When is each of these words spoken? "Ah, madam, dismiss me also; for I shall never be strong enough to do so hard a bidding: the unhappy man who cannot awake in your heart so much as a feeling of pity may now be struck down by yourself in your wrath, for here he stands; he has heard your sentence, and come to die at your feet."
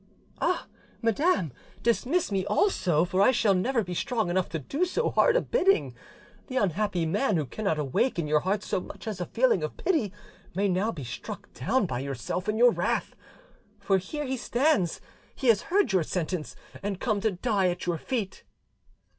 "Ah, 0.41 0.65
madam, 1.03 1.53
dismiss 1.83 2.31
me 2.31 2.43
also; 2.47 3.05
for 3.05 3.21
I 3.21 3.29
shall 3.29 3.53
never 3.53 3.83
be 3.83 3.93
strong 3.93 4.31
enough 4.31 4.49
to 4.49 4.57
do 4.57 4.83
so 4.83 5.11
hard 5.11 5.35
a 5.35 5.41
bidding: 5.41 5.93
the 6.47 6.57
unhappy 6.57 7.05
man 7.05 7.37
who 7.37 7.45
cannot 7.45 7.77
awake 7.77 8.17
in 8.17 8.25
your 8.27 8.39
heart 8.39 8.63
so 8.63 8.79
much 8.81 9.05
as 9.07 9.21
a 9.21 9.27
feeling 9.27 9.61
of 9.61 9.77
pity 9.77 10.11
may 10.55 10.67
now 10.67 10.91
be 10.91 11.03
struck 11.03 11.53
down 11.53 11.85
by 11.85 11.99
yourself 11.99 12.49
in 12.49 12.57
your 12.57 12.71
wrath, 12.71 13.15
for 13.77 13.99
here 13.99 14.25
he 14.25 14.37
stands; 14.37 15.01
he 15.35 15.49
has 15.49 15.61
heard 15.69 15.93
your 15.93 16.01
sentence, 16.01 16.55
and 16.81 16.99
come 16.99 17.21
to 17.21 17.29
die 17.33 17.69
at 17.69 17.85
your 17.85 17.99
feet." 17.99 18.43